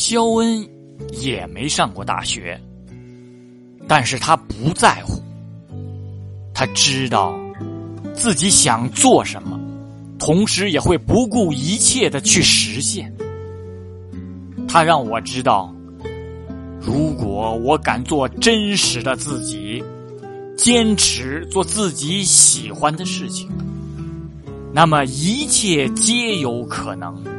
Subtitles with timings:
[0.00, 0.64] 肖恩
[1.20, 2.56] 也没上过大学。
[3.88, 5.20] 但是他不在乎。
[6.54, 7.36] 他知道
[8.14, 9.58] 自己想做什么
[10.16, 13.12] 同时也会不顾一切的去实现。
[14.68, 15.74] 他让我知道
[16.80, 19.82] 如果我敢做真实的自己
[20.56, 23.48] 坚持做自己喜欢的事情
[24.72, 27.38] 那么一切皆有可能。